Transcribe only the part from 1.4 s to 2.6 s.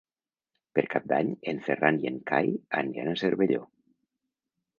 en Ferran i en Cai